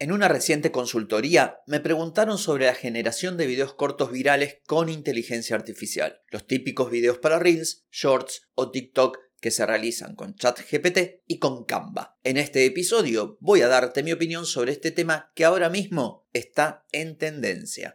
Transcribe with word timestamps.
En 0.00 0.12
una 0.12 0.28
reciente 0.28 0.70
consultoría 0.70 1.58
me 1.66 1.80
preguntaron 1.80 2.38
sobre 2.38 2.66
la 2.66 2.74
generación 2.74 3.36
de 3.36 3.48
videos 3.48 3.74
cortos 3.74 4.12
virales 4.12 4.58
con 4.64 4.88
inteligencia 4.88 5.56
artificial, 5.56 6.22
los 6.28 6.46
típicos 6.46 6.88
videos 6.92 7.18
para 7.18 7.40
Reels, 7.40 7.84
Shorts 7.90 8.42
o 8.54 8.70
TikTok 8.70 9.18
que 9.40 9.50
se 9.50 9.66
realizan 9.66 10.14
con 10.14 10.36
ChatGPT 10.36 11.22
y 11.26 11.40
con 11.40 11.64
Canva. 11.64 12.16
En 12.22 12.36
este 12.36 12.64
episodio 12.64 13.38
voy 13.40 13.62
a 13.62 13.68
darte 13.68 14.04
mi 14.04 14.12
opinión 14.12 14.46
sobre 14.46 14.70
este 14.70 14.92
tema 14.92 15.32
que 15.34 15.44
ahora 15.44 15.68
mismo 15.68 16.28
está 16.32 16.86
en 16.92 17.18
tendencia. 17.18 17.94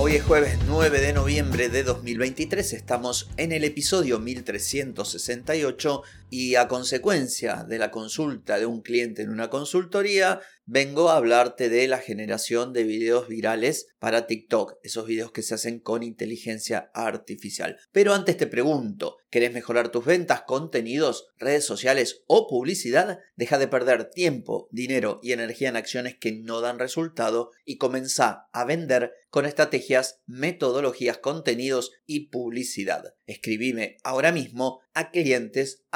Hoy 0.00 0.14
es 0.14 0.22
jueves 0.22 0.56
9 0.68 1.00
de 1.00 1.12
noviembre 1.12 1.68
de 1.68 1.82
2023, 1.82 2.72
estamos 2.72 3.28
en 3.36 3.50
el 3.50 3.64
episodio 3.64 4.20
1368 4.20 6.02
y 6.30 6.54
a 6.54 6.68
consecuencia 6.68 7.64
de 7.64 7.78
la 7.80 7.90
consulta 7.90 8.60
de 8.60 8.66
un 8.66 8.80
cliente 8.80 9.22
en 9.22 9.30
una 9.30 9.50
consultoría, 9.50 10.38
vengo 10.70 11.08
a 11.08 11.16
hablarte 11.16 11.70
de 11.70 11.88
la 11.88 11.96
generación 11.96 12.74
de 12.74 12.84
videos 12.84 13.26
virales 13.26 13.86
para 13.98 14.26
TikTok, 14.26 14.74
esos 14.82 15.06
videos 15.06 15.32
que 15.32 15.40
se 15.40 15.54
hacen 15.54 15.80
con 15.80 16.02
inteligencia 16.02 16.90
artificial. 16.92 17.78
Pero 17.90 18.12
antes 18.12 18.36
te 18.36 18.46
pregunto, 18.46 19.16
¿querés 19.30 19.54
mejorar 19.54 19.88
tus 19.90 20.04
ventas, 20.04 20.42
contenidos, 20.42 21.28
redes 21.38 21.64
sociales 21.64 22.22
o 22.26 22.46
publicidad? 22.46 23.18
Deja 23.34 23.56
de 23.56 23.66
perder 23.66 24.10
tiempo, 24.10 24.68
dinero 24.70 25.20
y 25.22 25.32
energía 25.32 25.70
en 25.70 25.76
acciones 25.76 26.18
que 26.18 26.32
no 26.32 26.60
dan 26.60 26.78
resultado 26.78 27.50
y 27.64 27.78
comenzá 27.78 28.50
a 28.52 28.66
vender 28.66 29.14
con 29.30 29.46
estrategias, 29.46 30.20
metodologías, 30.26 31.16
contenidos 31.16 31.92
y 32.04 32.28
publicidad. 32.28 33.14
Escribime 33.24 33.96
ahora 34.04 34.32
mismo 34.32 34.80
a 34.92 35.10
clientes 35.10 35.86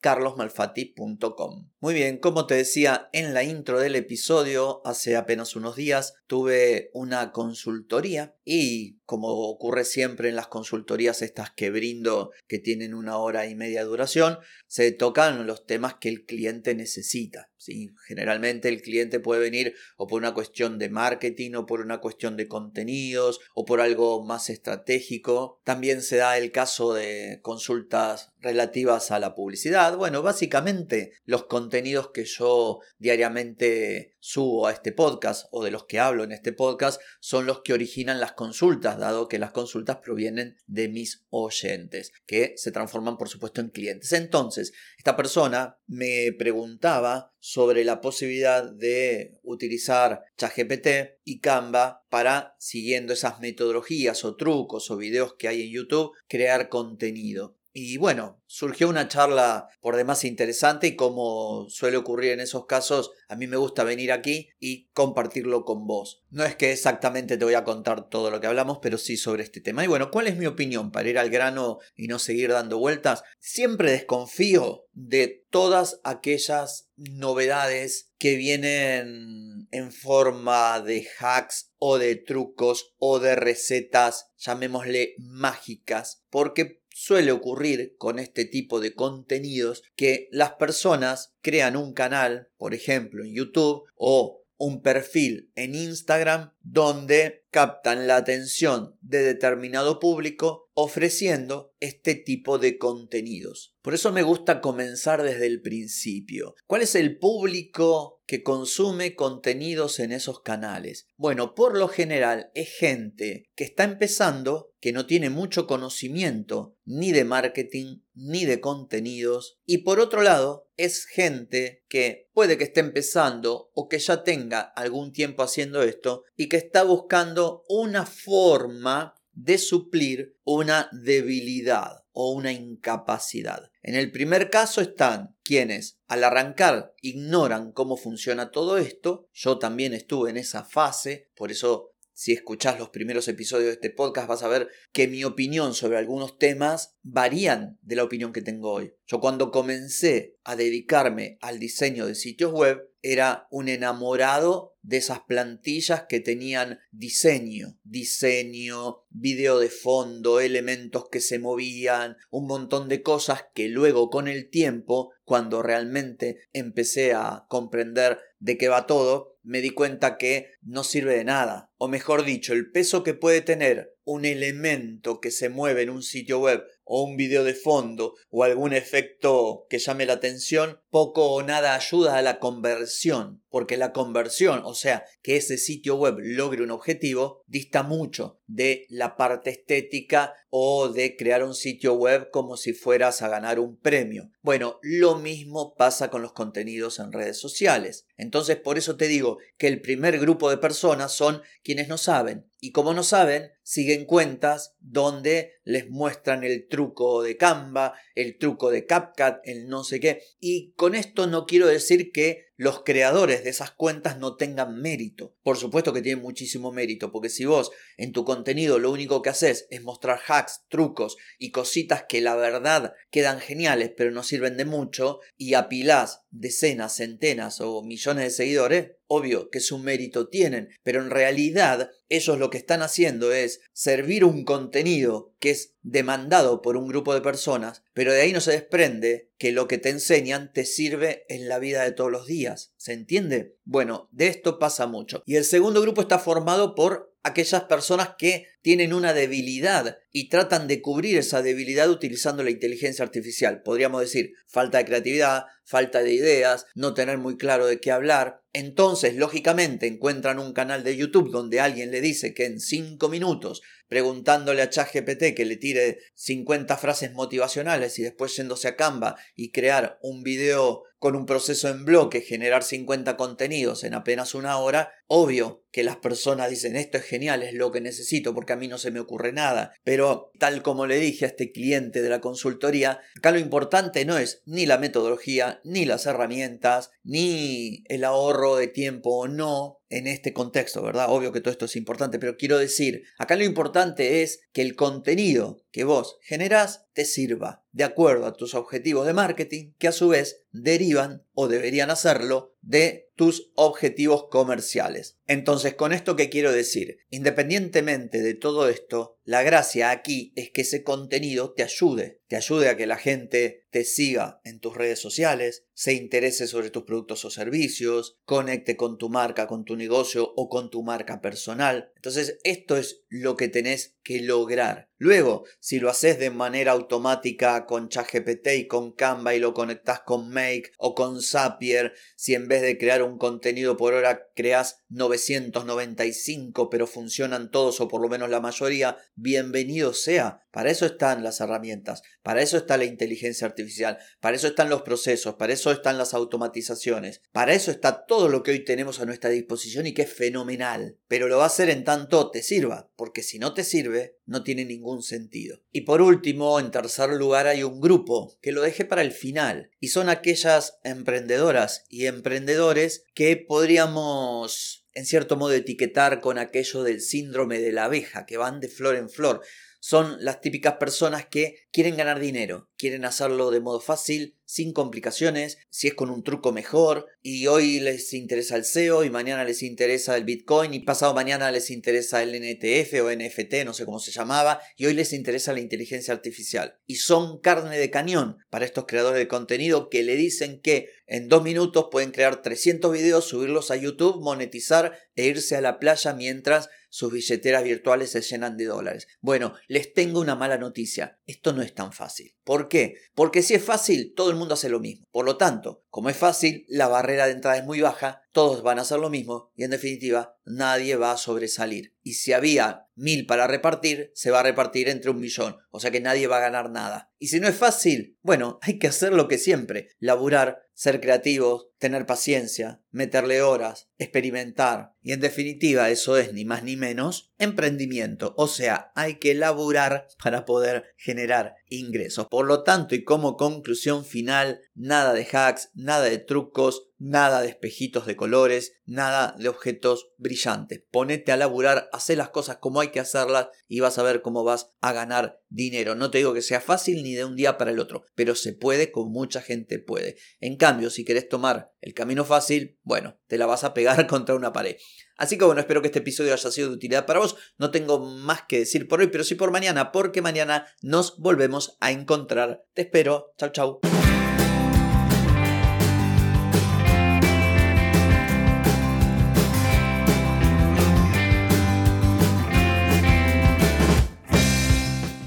carlosmalfatti.com. 0.00 1.71
Muy 1.82 1.94
bien, 1.94 2.18
como 2.18 2.46
te 2.46 2.54
decía 2.54 3.10
en 3.12 3.34
la 3.34 3.42
intro 3.42 3.80
del 3.80 3.96
episodio, 3.96 4.82
hace 4.84 5.16
apenas 5.16 5.56
unos 5.56 5.74
días 5.74 6.14
tuve 6.28 6.90
una 6.94 7.32
consultoría 7.32 8.36
y 8.44 9.00
como 9.04 9.28
ocurre 9.48 9.84
siempre 9.84 10.28
en 10.28 10.36
las 10.36 10.46
consultorías 10.46 11.22
estas 11.22 11.50
que 11.50 11.70
brindo 11.70 12.30
que 12.46 12.60
tienen 12.60 12.94
una 12.94 13.18
hora 13.18 13.48
y 13.48 13.56
media 13.56 13.82
duración, 13.82 14.38
se 14.68 14.92
tocan 14.92 15.44
los 15.44 15.66
temas 15.66 15.96
que 16.00 16.08
el 16.08 16.24
cliente 16.24 16.76
necesita. 16.76 17.50
¿sí? 17.56 17.90
Generalmente 18.06 18.68
el 18.68 18.80
cliente 18.80 19.18
puede 19.18 19.40
venir 19.40 19.74
o 19.96 20.06
por 20.06 20.22
una 20.22 20.34
cuestión 20.34 20.78
de 20.78 20.88
marketing 20.88 21.54
o 21.56 21.66
por 21.66 21.80
una 21.80 21.98
cuestión 21.98 22.36
de 22.36 22.46
contenidos 22.46 23.40
o 23.54 23.64
por 23.64 23.80
algo 23.80 24.24
más 24.24 24.50
estratégico. 24.50 25.60
También 25.64 26.00
se 26.00 26.16
da 26.16 26.38
el 26.38 26.52
caso 26.52 26.94
de 26.94 27.40
consultas 27.42 28.32
relativas 28.40 29.10
a 29.10 29.18
la 29.18 29.34
publicidad. 29.34 29.96
Bueno, 29.96 30.22
básicamente 30.22 31.12
los 31.24 31.44
contenidos 31.44 31.71
que 32.12 32.24
yo 32.24 32.80
diariamente 32.98 34.14
subo 34.20 34.66
a 34.66 34.72
este 34.72 34.92
podcast 34.92 35.46
o 35.50 35.64
de 35.64 35.70
los 35.70 35.86
que 35.86 35.98
hablo 35.98 36.22
en 36.22 36.32
este 36.32 36.52
podcast 36.52 37.00
son 37.18 37.46
los 37.46 37.62
que 37.62 37.72
originan 37.72 38.20
las 38.20 38.32
consultas, 38.32 38.98
dado 38.98 39.26
que 39.28 39.38
las 39.38 39.52
consultas 39.52 39.96
provienen 39.96 40.58
de 40.66 40.88
mis 40.88 41.24
oyentes, 41.30 42.12
que 42.26 42.52
se 42.56 42.72
transforman 42.72 43.16
por 43.16 43.28
supuesto 43.28 43.60
en 43.60 43.70
clientes. 43.70 44.12
Entonces, 44.12 44.72
esta 44.98 45.16
persona 45.16 45.78
me 45.86 46.32
preguntaba 46.38 47.32
sobre 47.38 47.84
la 47.84 48.00
posibilidad 48.00 48.70
de 48.70 49.38
utilizar 49.42 50.22
ChatGPT 50.36 51.20
y 51.24 51.40
Canva 51.40 52.04
para, 52.10 52.54
siguiendo 52.58 53.14
esas 53.14 53.40
metodologías 53.40 54.24
o 54.24 54.36
trucos 54.36 54.90
o 54.90 54.96
videos 54.96 55.34
que 55.34 55.48
hay 55.48 55.62
en 55.62 55.72
YouTube, 55.72 56.12
crear 56.28 56.68
contenido. 56.68 57.56
Y 57.74 57.96
bueno, 57.96 58.42
surgió 58.46 58.88
una 58.88 59.08
charla 59.08 59.68
por 59.80 59.96
demás 59.96 60.24
interesante 60.24 60.88
y 60.88 60.96
como 60.96 61.66
suele 61.70 61.96
ocurrir 61.96 62.32
en 62.32 62.40
esos 62.40 62.66
casos, 62.66 63.12
a 63.28 63.36
mí 63.36 63.46
me 63.46 63.56
gusta 63.56 63.82
venir 63.82 64.12
aquí 64.12 64.50
y 64.60 64.88
compartirlo 64.88 65.64
con 65.64 65.86
vos. 65.86 66.22
No 66.28 66.44
es 66.44 66.54
que 66.54 66.70
exactamente 66.70 67.38
te 67.38 67.44
voy 67.46 67.54
a 67.54 67.64
contar 67.64 68.10
todo 68.10 68.30
lo 68.30 68.40
que 68.40 68.46
hablamos, 68.46 68.78
pero 68.82 68.98
sí 68.98 69.16
sobre 69.16 69.42
este 69.42 69.62
tema. 69.62 69.84
Y 69.84 69.88
bueno, 69.88 70.10
¿cuál 70.10 70.26
es 70.26 70.36
mi 70.36 70.44
opinión 70.44 70.92
para 70.92 71.08
ir 71.08 71.18
al 71.18 71.30
grano 71.30 71.78
y 71.96 72.08
no 72.08 72.18
seguir 72.18 72.50
dando 72.50 72.78
vueltas? 72.78 73.22
Siempre 73.38 73.92
desconfío 73.92 74.86
de 74.92 75.46
todas 75.48 76.00
aquellas 76.04 76.90
novedades 76.96 78.12
que 78.18 78.36
vienen 78.36 79.66
en 79.70 79.92
forma 79.92 80.80
de 80.80 81.08
hacks 81.18 81.72
o 81.78 81.98
de 81.98 82.16
trucos 82.16 82.94
o 82.98 83.18
de 83.18 83.34
recetas, 83.34 84.26
llamémosle 84.36 85.14
mágicas, 85.18 86.22
porque 86.30 86.81
suele 86.94 87.32
ocurrir 87.32 87.94
con 87.98 88.18
este 88.18 88.44
tipo 88.44 88.80
de 88.80 88.94
contenidos 88.94 89.82
que 89.96 90.28
las 90.30 90.52
personas 90.52 91.34
crean 91.40 91.76
un 91.76 91.92
canal, 91.92 92.48
por 92.56 92.74
ejemplo 92.74 93.24
en 93.24 93.34
YouTube, 93.34 93.84
o 93.96 94.42
un 94.56 94.80
perfil 94.80 95.50
en 95.56 95.74
Instagram 95.74 96.52
donde 96.60 97.41
captan 97.52 98.08
la 98.08 98.16
atención 98.16 98.96
de 99.02 99.22
determinado 99.22 100.00
público 100.00 100.70
ofreciendo 100.74 101.74
este 101.80 102.14
tipo 102.14 102.58
de 102.58 102.78
contenidos. 102.78 103.76
Por 103.82 103.94
eso 103.94 104.10
me 104.10 104.22
gusta 104.22 104.60
comenzar 104.60 105.22
desde 105.22 105.46
el 105.46 105.60
principio. 105.60 106.54
¿Cuál 106.66 106.82
es 106.82 106.94
el 106.94 107.18
público 107.18 108.22
que 108.26 108.42
consume 108.42 109.14
contenidos 109.14 109.98
en 109.98 110.12
esos 110.12 110.40
canales? 110.40 111.08
Bueno, 111.16 111.54
por 111.54 111.76
lo 111.76 111.88
general 111.88 112.50
es 112.54 112.70
gente 112.74 113.50
que 113.54 113.64
está 113.64 113.84
empezando, 113.84 114.72
que 114.80 114.92
no 114.92 115.04
tiene 115.06 115.28
mucho 115.28 115.66
conocimiento 115.66 116.76
ni 116.84 117.12
de 117.12 117.24
marketing 117.24 117.98
ni 118.14 118.44
de 118.44 118.60
contenidos 118.60 119.58
y 119.66 119.78
por 119.78 120.00
otro 120.00 120.22
lado 120.22 120.70
es 120.76 121.04
gente 121.06 121.84
que 121.88 122.30
puede 122.32 122.58
que 122.58 122.64
esté 122.64 122.80
empezando 122.80 123.70
o 123.74 123.88
que 123.88 123.98
ya 123.98 124.24
tenga 124.24 124.60
algún 124.60 125.12
tiempo 125.12 125.42
haciendo 125.42 125.82
esto 125.82 126.24
y 126.36 126.48
que 126.48 126.56
está 126.56 126.82
buscando 126.82 127.41
una 127.68 128.06
forma 128.06 129.14
de 129.32 129.58
suplir 129.58 130.36
una 130.44 130.88
debilidad 130.92 132.04
o 132.12 132.32
una 132.32 132.52
incapacidad. 132.52 133.70
En 133.82 133.94
el 133.94 134.12
primer 134.12 134.50
caso 134.50 134.80
están 134.80 135.34
quienes 135.42 135.98
al 136.06 136.24
arrancar 136.24 136.94
ignoran 137.00 137.72
cómo 137.72 137.96
funciona 137.96 138.50
todo 138.50 138.76
esto. 138.76 139.28
Yo 139.32 139.58
también 139.58 139.94
estuve 139.94 140.30
en 140.30 140.36
esa 140.36 140.64
fase, 140.64 141.30
por 141.34 141.50
eso 141.50 141.92
si 142.14 142.32
escuchás 142.32 142.78
los 142.78 142.90
primeros 142.90 143.26
episodios 143.28 143.68
de 143.68 143.72
este 143.72 143.90
podcast 143.90 144.28
vas 144.28 144.42
a 144.42 144.48
ver 144.48 144.68
que 144.92 145.08
mi 145.08 145.24
opinión 145.24 145.74
sobre 145.74 145.96
algunos 145.96 146.38
temas 146.38 146.96
varían 147.02 147.78
de 147.82 147.96
la 147.96 148.04
opinión 148.04 148.32
que 148.32 148.42
tengo 148.42 148.70
hoy. 148.70 148.94
Yo 149.06 149.18
cuando 149.18 149.50
comencé 149.50 150.36
a 150.44 150.54
dedicarme 150.54 151.38
al 151.40 151.58
diseño 151.58 152.06
de 152.06 152.14
sitios 152.14 152.52
web 152.52 152.91
era 153.02 153.48
un 153.50 153.68
enamorado 153.68 154.76
de 154.82 154.96
esas 154.96 155.20
plantillas 155.20 156.04
que 156.08 156.20
tenían 156.20 156.80
diseño, 156.90 157.78
diseño, 157.84 159.04
video 159.10 159.58
de 159.58 159.68
fondo, 159.68 160.40
elementos 160.40 161.08
que 161.08 161.20
se 161.20 161.38
movían, 161.38 162.16
un 162.30 162.46
montón 162.46 162.88
de 162.88 163.02
cosas 163.02 163.44
que 163.54 163.68
luego 163.68 164.10
con 164.10 164.28
el 164.28 164.50
tiempo, 164.50 165.12
cuando 165.24 165.62
realmente 165.62 166.38
empecé 166.52 167.12
a 167.12 167.44
comprender 167.48 168.18
de 168.40 168.58
qué 168.58 168.68
va 168.68 168.86
todo, 168.86 169.36
me 169.42 169.60
di 169.60 169.70
cuenta 169.70 170.16
que 170.16 170.52
no 170.62 170.84
sirve 170.84 171.16
de 171.16 171.24
nada. 171.24 171.70
O 171.78 171.88
mejor 171.88 172.24
dicho, 172.24 172.52
el 172.52 172.70
peso 172.70 173.02
que 173.02 173.14
puede 173.14 173.40
tener 173.40 173.96
un 174.04 174.24
elemento 174.24 175.20
que 175.20 175.30
se 175.30 175.48
mueve 175.48 175.82
en 175.82 175.90
un 175.90 176.02
sitio 176.02 176.40
web 176.40 176.64
o 176.84 177.04
un 177.04 177.16
video 177.16 177.44
de 177.44 177.54
fondo 177.54 178.14
o 178.28 178.44
algún 178.44 178.72
efecto 178.72 179.66
que 179.70 179.78
llame 179.78 180.06
la 180.06 180.14
atención, 180.14 180.80
poco 180.90 181.32
o 181.32 181.42
nada 181.42 181.74
ayuda 181.74 182.16
a 182.16 182.22
la 182.22 182.38
conversión, 182.38 183.42
porque 183.48 183.76
la 183.76 183.92
conversión, 183.92 184.62
o 184.64 184.74
sea, 184.74 185.04
que 185.22 185.36
ese 185.36 185.58
sitio 185.58 185.96
web 185.96 186.16
logre 186.18 186.62
un 186.62 186.70
objetivo, 186.70 187.42
dista 187.46 187.82
mucho 187.82 188.40
de 188.46 188.86
la 188.88 189.16
parte 189.16 189.50
estética 189.50 190.34
o 190.50 190.88
de 190.88 191.16
crear 191.16 191.44
un 191.44 191.54
sitio 191.54 191.94
web 191.94 192.30
como 192.30 192.56
si 192.56 192.72
fueras 192.74 193.22
a 193.22 193.28
ganar 193.28 193.58
un 193.58 193.78
premio. 193.78 194.30
Bueno, 194.42 194.78
lo 194.82 195.16
mismo 195.16 195.74
pasa 195.74 196.10
con 196.10 196.20
los 196.20 196.32
contenidos 196.32 196.98
en 196.98 197.12
redes 197.12 197.38
sociales. 197.38 198.06
Entonces, 198.16 198.56
por 198.56 198.76
eso 198.76 198.96
te 198.96 199.08
digo 199.08 199.38
que 199.56 199.68
el 199.68 199.80
primer 199.80 200.18
grupo 200.18 200.50
de 200.50 200.58
personas 200.58 201.12
son 201.12 201.40
quienes 201.62 201.88
no 201.88 201.96
saben. 201.96 202.50
Y 202.64 202.70
como 202.70 202.94
no 202.94 203.02
saben, 203.02 203.50
siguen 203.64 204.04
cuentas 204.04 204.76
donde 204.78 205.54
les 205.64 205.88
muestran 205.88 206.44
el 206.44 206.66
truco 206.68 207.22
de 207.22 207.36
Canva, 207.36 207.94
el 208.14 208.38
truco 208.38 208.70
de 208.70 208.86
CapCut, 208.86 209.36
el 209.44 209.68
no 209.68 209.84
sé 209.84 210.00
qué. 210.00 210.22
Y 210.40 210.72
con 210.72 210.94
esto 210.94 211.26
no 211.26 211.46
quiero 211.46 211.66
decir 211.66 212.12
que 212.12 212.52
los 212.56 212.84
creadores 212.84 213.42
de 213.42 213.50
esas 213.50 213.72
cuentas 213.72 214.18
no 214.18 214.36
tengan 214.36 214.80
mérito. 214.80 215.34
Por 215.42 215.56
supuesto 215.56 215.92
que 215.92 216.00
tienen 216.00 216.22
muchísimo 216.22 216.70
mérito, 216.70 217.10
porque 217.10 217.28
si 217.28 217.44
vos 217.44 217.72
en 217.96 218.12
tu 218.12 218.24
contenido 218.24 218.78
lo 218.78 218.92
único 218.92 219.20
que 219.20 219.30
haces 219.30 219.66
es 219.70 219.82
mostrar 219.82 220.20
hacks, 220.28 220.62
trucos 220.68 221.16
y 221.38 221.50
cositas 221.50 222.04
que 222.08 222.20
la 222.20 222.36
verdad 222.36 222.94
quedan 223.10 223.40
geniales 223.40 223.90
pero 223.96 224.12
no 224.12 224.22
sirven 224.22 224.56
de 224.56 224.64
mucho 224.64 225.18
y 225.36 225.54
apilás 225.54 226.22
decenas, 226.30 226.94
centenas 226.94 227.60
o 227.60 227.82
millones 227.82 228.24
de 228.24 228.30
seguidores, 228.30 228.92
obvio 229.08 229.50
que 229.50 229.60
su 229.60 229.78
mérito 229.78 230.28
tienen, 230.28 230.68
pero 230.84 231.02
en 231.02 231.10
realidad 231.10 231.90
ellos 232.08 232.38
lo 232.38 232.48
que 232.48 232.58
están 232.58 232.82
haciendo 232.82 233.32
es 233.32 233.60
servir 233.72 234.24
un 234.24 234.44
contenido 234.44 235.31
que 235.42 235.50
es 235.50 235.74
demandado 235.82 236.62
por 236.62 236.76
un 236.76 236.86
grupo 236.86 237.12
de 237.14 237.20
personas, 237.20 237.82
pero 237.94 238.12
de 238.12 238.20
ahí 238.20 238.32
no 238.32 238.40
se 238.40 238.52
desprende 238.52 239.32
que 239.38 239.50
lo 239.50 239.66
que 239.66 239.76
te 239.76 239.88
enseñan 239.88 240.52
te 240.52 240.64
sirve 240.64 241.26
en 241.28 241.48
la 241.48 241.58
vida 241.58 241.82
de 241.82 241.90
todos 241.90 242.12
los 242.12 242.28
días. 242.28 242.72
¿Se 242.76 242.92
entiende? 242.92 243.56
Bueno, 243.64 244.08
de 244.12 244.28
esto 244.28 244.60
pasa 244.60 244.86
mucho. 244.86 245.20
Y 245.26 245.34
el 245.34 245.44
segundo 245.44 245.82
grupo 245.82 246.00
está 246.00 246.20
formado 246.20 246.76
por 246.76 247.12
aquellas 247.24 247.64
personas 247.64 248.10
que 248.18 248.46
tienen 248.62 248.92
una 248.92 249.14
debilidad 249.14 249.98
y 250.12 250.28
tratan 250.28 250.68
de 250.68 250.80
cubrir 250.80 251.18
esa 251.18 251.42
debilidad 251.42 251.90
utilizando 251.90 252.44
la 252.44 252.50
inteligencia 252.50 253.04
artificial. 253.04 253.62
Podríamos 253.62 254.00
decir 254.00 254.34
falta 254.46 254.78
de 254.78 254.84
creatividad, 254.84 255.46
falta 255.64 256.02
de 256.02 256.12
ideas, 256.12 256.66
no 256.74 256.94
tener 256.94 257.18
muy 257.18 257.36
claro 257.36 257.66
de 257.66 257.80
qué 257.80 257.90
hablar. 257.90 258.42
Entonces, 258.52 259.16
lógicamente, 259.16 259.86
encuentran 259.86 260.38
un 260.38 260.52
canal 260.52 260.84
de 260.84 260.96
YouTube 260.96 261.30
donde 261.30 261.60
alguien 261.60 261.90
le 261.90 262.00
dice 262.00 262.34
que 262.34 262.44
en 262.44 262.60
5 262.60 263.08
minutos, 263.08 263.62
preguntándole 263.92 264.62
a 264.62 264.70
ChatGPT 264.70 265.34
que 265.36 265.44
le 265.44 265.58
tire 265.58 265.98
50 266.14 266.78
frases 266.78 267.12
motivacionales 267.12 267.98
y 267.98 268.02
después 268.02 268.34
yéndose 268.34 268.66
a 268.68 268.74
Canva 268.74 269.16
y 269.36 269.52
crear 269.52 269.98
un 270.00 270.22
video 270.22 270.84
con 271.02 271.16
un 271.16 271.26
proceso 271.26 271.68
en 271.68 271.84
bloque, 271.84 272.20
generar 272.20 272.62
50 272.62 273.16
contenidos 273.16 273.82
en 273.82 273.92
apenas 273.92 274.36
una 274.36 274.58
hora, 274.58 274.92
obvio 275.08 275.64
que 275.72 275.82
las 275.82 275.96
personas 275.96 276.48
dicen 276.48 276.76
esto 276.76 276.96
es 276.96 277.02
genial, 277.02 277.42
es 277.42 277.54
lo 277.54 277.72
que 277.72 277.80
necesito 277.80 278.32
porque 278.36 278.52
a 278.52 278.56
mí 278.56 278.68
no 278.68 278.78
se 278.78 278.92
me 278.92 279.00
ocurre 279.00 279.32
nada. 279.32 279.74
Pero 279.82 280.30
tal 280.38 280.62
como 280.62 280.86
le 280.86 281.00
dije 281.00 281.24
a 281.24 281.28
este 281.28 281.50
cliente 281.50 282.02
de 282.02 282.08
la 282.08 282.20
consultoría, 282.20 283.00
acá 283.16 283.32
lo 283.32 283.40
importante 283.40 284.04
no 284.04 284.16
es 284.16 284.42
ni 284.46 284.64
la 284.64 284.78
metodología, 284.78 285.60
ni 285.64 285.86
las 285.86 286.06
herramientas, 286.06 286.92
ni 287.02 287.82
el 287.88 288.04
ahorro 288.04 288.54
de 288.54 288.68
tiempo 288.68 289.10
o 289.10 289.26
no, 289.26 289.80
en 289.88 290.06
este 290.06 290.32
contexto, 290.32 290.82
¿verdad? 290.82 291.06
Obvio 291.08 291.32
que 291.32 291.40
todo 291.40 291.50
esto 291.50 291.66
es 291.66 291.76
importante, 291.76 292.18
pero 292.18 292.36
quiero 292.36 292.58
decir, 292.58 293.02
acá 293.18 293.34
lo 293.34 293.44
importante 293.44 294.22
es 294.22 294.40
que 294.52 294.62
el 294.62 294.76
contenido 294.76 295.61
que 295.72 295.84
vos 295.84 296.18
generás 296.22 296.86
te 296.92 297.04
sirva 297.04 297.64
de 297.72 297.84
acuerdo 297.84 298.26
a 298.26 298.34
tus 298.34 298.54
objetivos 298.54 299.06
de 299.06 299.14
marketing, 299.14 299.72
que 299.78 299.88
a 299.88 299.92
su 299.92 300.08
vez 300.08 300.44
derivan 300.52 301.26
o 301.34 301.48
deberían 301.48 301.90
hacerlo 301.90 302.54
de 302.60 303.10
tus 303.16 303.52
objetivos 303.54 304.28
comerciales. 304.30 305.18
Entonces, 305.26 305.74
con 305.74 305.92
esto 305.92 306.16
qué 306.16 306.28
quiero 306.28 306.52
decir, 306.52 306.98
independientemente 307.10 308.20
de 308.20 308.34
todo 308.34 308.68
esto, 308.68 309.18
la 309.24 309.42
gracia 309.42 309.90
aquí 309.90 310.32
es 310.34 310.50
que 310.50 310.62
ese 310.62 310.82
contenido 310.82 311.52
te 311.52 311.62
ayude, 311.62 312.20
te 312.26 312.36
ayude 312.36 312.68
a 312.68 312.76
que 312.76 312.86
la 312.86 312.96
gente 312.96 313.66
te 313.70 313.84
siga 313.84 314.40
en 314.44 314.58
tus 314.58 314.76
redes 314.76 314.98
sociales, 314.98 315.64
se 315.74 315.94
interese 315.94 316.46
sobre 316.46 316.70
tus 316.70 316.82
productos 316.82 317.24
o 317.24 317.30
servicios, 317.30 318.18
conecte 318.24 318.76
con 318.76 318.98
tu 318.98 319.08
marca, 319.08 319.46
con 319.46 319.64
tu 319.64 319.76
negocio 319.76 320.32
o 320.36 320.48
con 320.48 320.70
tu 320.70 320.82
marca 320.82 321.20
personal. 321.20 321.92
Entonces, 321.96 322.38
esto 322.44 322.76
es 322.76 323.04
lo 323.08 323.36
que 323.36 323.48
tenés 323.48 323.96
que 324.02 324.20
lograr. 324.20 324.90
Luego, 324.98 325.44
si 325.60 325.78
lo 325.78 325.88
haces 325.88 326.18
de 326.18 326.30
manera 326.30 326.72
automática 326.72 327.64
con 327.66 327.88
ChatGPT 327.88 328.48
y 328.56 328.66
con 328.66 328.92
Canva 328.92 329.34
y 329.34 329.38
lo 329.40 329.54
conectas 329.54 330.00
con 330.00 330.28
Make 330.30 330.72
o 330.78 330.94
con 330.94 331.21
Zapier, 331.22 331.94
si 332.16 332.34
en 332.34 332.48
vez 332.48 332.62
de 332.62 332.78
crear 332.78 333.02
un 333.02 333.18
contenido 333.18 333.76
por 333.76 333.94
hora 333.94 334.28
creas 334.34 334.81
995 334.92 336.68
pero 336.70 336.86
funcionan 336.86 337.50
todos 337.50 337.80
o 337.80 337.88
por 337.88 338.00
lo 338.00 338.08
menos 338.08 338.30
la 338.30 338.40
mayoría, 338.40 338.96
bienvenido 339.14 339.94
sea. 339.94 340.42
Para 340.50 340.70
eso 340.70 340.84
están 340.84 341.22
las 341.24 341.40
herramientas, 341.40 342.02
para 342.22 342.42
eso 342.42 342.58
está 342.58 342.76
la 342.76 342.84
inteligencia 342.84 343.46
artificial, 343.46 343.98
para 344.20 344.36
eso 344.36 344.48
están 344.48 344.68
los 344.68 344.82
procesos, 344.82 345.36
para 345.36 345.54
eso 345.54 345.72
están 345.72 345.96
las 345.96 346.12
automatizaciones, 346.12 347.22
para 347.32 347.54
eso 347.54 347.70
está 347.70 348.04
todo 348.04 348.28
lo 348.28 348.42
que 348.42 348.50
hoy 348.50 348.64
tenemos 348.64 349.00
a 349.00 349.06
nuestra 349.06 349.30
disposición 349.30 349.86
y 349.86 349.94
que 349.94 350.02
es 350.02 350.12
fenomenal. 350.12 350.98
Pero 351.08 351.28
lo 351.28 351.38
va 351.38 351.44
a 351.44 351.46
hacer 351.46 351.70
en 351.70 351.84
tanto 351.84 352.30
te 352.30 352.42
sirva, 352.42 352.90
porque 352.96 353.22
si 353.22 353.38
no 353.38 353.54
te 353.54 353.64
sirve, 353.64 354.18
no 354.26 354.42
tiene 354.42 354.66
ningún 354.66 355.02
sentido. 355.02 355.62
Y 355.72 355.82
por 355.82 356.02
último, 356.02 356.60
en 356.60 356.70
tercer 356.70 357.10
lugar 357.10 357.46
hay 357.46 357.62
un 357.62 357.80
grupo 357.80 358.36
que 358.42 358.52
lo 358.52 358.60
dejé 358.60 358.84
para 358.84 359.02
el 359.02 359.12
final, 359.12 359.70
y 359.80 359.88
son 359.88 360.10
aquellas 360.10 360.78
emprendedoras 360.84 361.84
y 361.88 362.06
emprendedores 362.06 363.04
que 363.14 363.36
podríamos 363.36 364.81
en 364.94 365.06
cierto 365.06 365.36
modo 365.36 365.52
etiquetar 365.52 366.20
con 366.20 366.38
aquello 366.38 366.82
del 366.82 367.00
síndrome 367.00 367.58
de 367.58 367.72
la 367.72 367.84
abeja, 367.84 368.26
que 368.26 368.36
van 368.36 368.60
de 368.60 368.68
flor 368.68 368.96
en 368.96 369.08
flor. 369.08 369.42
Son 369.84 370.24
las 370.24 370.40
típicas 370.40 370.74
personas 370.74 371.26
que 371.26 371.56
quieren 371.72 371.96
ganar 371.96 372.20
dinero, 372.20 372.70
quieren 372.78 373.04
hacerlo 373.04 373.50
de 373.50 373.58
modo 373.58 373.80
fácil, 373.80 374.36
sin 374.44 374.72
complicaciones, 374.72 375.58
si 375.70 375.88
es 375.88 375.94
con 375.94 376.08
un 376.08 376.22
truco 376.22 376.52
mejor, 376.52 377.06
y 377.20 377.48
hoy 377.48 377.80
les 377.80 378.12
interesa 378.12 378.54
el 378.54 378.64
SEO 378.64 379.02
y 379.02 379.10
mañana 379.10 379.42
les 379.42 379.64
interesa 379.64 380.16
el 380.16 380.22
Bitcoin 380.22 380.72
y 380.72 380.80
pasado 380.80 381.14
mañana 381.14 381.50
les 381.50 381.68
interesa 381.68 382.22
el 382.22 382.30
NTF 382.30 382.92
o 383.02 383.10
NFT, 383.10 383.64
no 383.64 383.74
sé 383.74 383.84
cómo 383.84 383.98
se 383.98 384.12
llamaba, 384.12 384.60
y 384.76 384.86
hoy 384.86 384.94
les 384.94 385.12
interesa 385.12 385.52
la 385.52 385.58
inteligencia 385.58 386.14
artificial. 386.14 386.78
Y 386.86 386.96
son 386.96 387.40
carne 387.40 387.76
de 387.76 387.90
cañón 387.90 388.36
para 388.50 388.64
estos 388.64 388.86
creadores 388.86 389.18
de 389.18 389.26
contenido 389.26 389.88
que 389.90 390.04
le 390.04 390.14
dicen 390.14 390.60
que 390.60 390.90
en 391.08 391.28
dos 391.28 391.42
minutos 391.42 391.88
pueden 391.90 392.12
crear 392.12 392.40
300 392.40 392.92
videos, 392.92 393.24
subirlos 393.24 393.72
a 393.72 393.76
YouTube, 393.76 394.22
monetizar 394.22 394.96
e 395.16 395.26
irse 395.26 395.56
a 395.56 395.60
la 395.60 395.80
playa 395.80 396.14
mientras 396.14 396.68
sus 396.92 397.10
billeteras 397.10 397.64
virtuales 397.64 398.10
se 398.10 398.20
llenan 398.20 398.58
de 398.58 398.66
dólares. 398.66 399.08
Bueno, 399.22 399.54
les 399.66 399.94
tengo 399.94 400.20
una 400.20 400.34
mala 400.34 400.58
noticia. 400.58 401.18
Esto 401.26 401.54
no 401.54 401.62
es 401.62 401.74
tan 401.74 401.90
fácil. 401.94 402.36
¿Por 402.44 402.68
qué? 402.68 402.96
Porque 403.14 403.40
si 403.40 403.54
es 403.54 403.64
fácil, 403.64 404.12
todo 404.14 404.28
el 404.28 404.36
mundo 404.36 404.52
hace 404.52 404.68
lo 404.68 404.78
mismo. 404.78 405.06
Por 405.10 405.24
lo 405.24 405.38
tanto, 405.38 405.86
como 405.88 406.10
es 406.10 406.18
fácil, 406.18 406.66
la 406.68 406.88
barrera 406.88 407.24
de 407.24 407.32
entrada 407.32 407.56
es 407.56 407.64
muy 407.64 407.80
baja, 407.80 408.20
todos 408.32 408.62
van 408.62 408.78
a 408.78 408.82
hacer 408.82 408.98
lo 408.98 409.10
mismo 409.10 409.52
y 409.54 409.64
en 409.64 409.70
definitiva 409.70 410.38
nadie 410.44 410.96
va 410.96 411.12
a 411.12 411.16
sobresalir. 411.16 411.94
Y 412.02 412.14
si 412.14 412.32
había 412.32 412.88
mil 412.94 413.26
para 413.26 413.46
repartir, 413.46 414.10
se 414.14 414.30
va 414.30 414.40
a 414.40 414.44
repartir 414.44 414.88
entre 414.88 415.10
un 415.10 415.20
millón, 415.20 415.56
o 415.70 415.80
sea 415.80 415.90
que 415.90 416.00
nadie 416.00 416.26
va 416.26 416.38
a 416.38 416.42
ganar 416.42 416.70
nada. 416.70 417.12
Y 417.18 417.28
si 417.28 417.40
no 417.40 417.48
es 417.48 417.56
fácil, 417.56 418.18
bueno, 418.22 418.58
hay 418.62 418.78
que 418.78 418.88
hacer 418.88 419.12
lo 419.12 419.28
que 419.28 419.38
siempre, 419.38 419.90
laburar, 419.98 420.62
ser 420.74 421.00
creativos, 421.00 421.68
tener 421.78 422.06
paciencia, 422.06 422.82
meterle 422.90 423.42
horas, 423.42 423.90
experimentar. 423.98 424.94
Y 425.02 425.12
en 425.12 425.20
definitiva 425.20 425.90
eso 425.90 426.16
es 426.16 426.32
ni 426.32 426.44
más 426.44 426.64
ni 426.64 426.76
menos 426.76 427.32
emprendimiento, 427.38 428.34
o 428.36 428.48
sea, 428.48 428.92
hay 428.94 429.16
que 429.16 429.34
laburar 429.34 430.06
para 430.22 430.44
poder 430.44 430.94
generar 430.96 431.56
ingresos. 431.72 432.26
Por 432.28 432.46
lo 432.46 432.62
tanto, 432.62 432.94
y 432.94 433.04
como 433.04 433.36
conclusión 433.36 434.04
final, 434.04 434.60
nada 434.74 435.12
de 435.12 435.26
hacks, 435.30 435.70
nada 435.74 436.04
de 436.04 436.18
trucos, 436.18 436.88
nada 437.02 437.42
de 437.42 437.48
espejitos 437.48 438.06
de 438.06 438.14
colores, 438.14 438.74
nada 438.84 439.34
de 439.36 439.48
objetos 439.48 440.12
brillantes. 440.18 440.84
Ponete 440.90 441.32
a 441.32 441.36
laburar, 441.36 441.88
hace 441.92 442.14
las 442.14 442.28
cosas 442.28 442.58
como 442.58 442.80
hay 442.80 442.88
que 442.88 443.00
hacerlas 443.00 443.48
y 443.66 443.80
vas 443.80 443.98
a 443.98 444.04
ver 444.04 444.22
cómo 444.22 444.44
vas 444.44 444.70
a 444.80 444.92
ganar 444.92 445.40
dinero. 445.48 445.96
No 445.96 446.10
te 446.10 446.18
digo 446.18 446.32
que 446.32 446.42
sea 446.42 446.60
fácil 446.60 447.02
ni 447.02 447.14
de 447.14 447.24
un 447.24 447.34
día 447.34 447.58
para 447.58 447.72
el 447.72 447.80
otro, 447.80 448.04
pero 448.14 448.36
se 448.36 448.52
puede, 448.52 448.92
con 448.92 449.10
mucha 449.10 449.42
gente 449.42 449.80
puede. 449.80 450.16
En 450.38 450.56
cambio, 450.56 450.90
si 450.90 451.04
querés 451.04 451.28
tomar 451.28 451.72
el 451.80 451.92
camino 451.92 452.24
fácil, 452.24 452.78
bueno, 452.84 453.18
te 453.26 453.36
la 453.36 453.46
vas 453.46 453.64
a 453.64 453.74
pegar 453.74 454.06
contra 454.06 454.36
una 454.36 454.52
pared. 454.52 454.76
Así 455.16 455.38
que 455.38 455.44
bueno, 455.44 455.60
espero 455.60 455.82
que 455.82 455.88
este 455.88 456.00
episodio 456.00 456.32
haya 456.32 456.50
sido 456.50 456.68
de 456.68 456.74
utilidad 456.74 457.06
para 457.06 457.20
vos. 457.20 457.36
No 457.58 457.70
tengo 457.70 458.00
más 458.00 458.42
que 458.42 458.60
decir 458.60 458.88
por 458.88 459.00
hoy, 459.00 459.08
pero 459.08 459.24
sí 459.24 459.34
por 459.34 459.50
mañana, 459.50 459.92
porque 459.92 460.22
mañana 460.22 460.66
nos 460.82 461.18
volvemos 461.18 461.61
a 461.80 461.90
encontrar. 461.90 462.64
Te 462.74 462.82
espero. 462.82 463.32
Chau, 463.38 463.50
chau. 463.50 463.80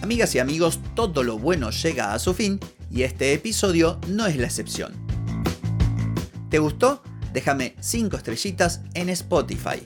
Amigas 0.01 0.35
y 0.35 0.39
amigos, 0.39 0.79
todo 0.95 1.23
lo 1.23 1.37
bueno 1.37 1.71
llega 1.71 2.13
a 2.13 2.19
su 2.19 2.33
fin 2.33 2.59
y 2.89 3.03
este 3.03 3.33
episodio 3.33 3.99
no 4.07 4.27
es 4.27 4.37
la 4.37 4.45
excepción. 4.45 4.93
¿Te 6.49 6.59
gustó? 6.59 7.01
Déjame 7.33 7.75
5 7.81 8.15
estrellitas 8.15 8.81
en 8.93 9.09
Spotify. 9.09 9.85